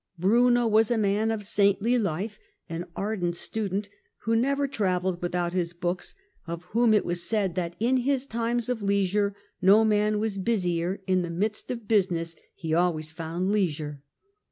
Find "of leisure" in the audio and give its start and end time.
8.67-9.35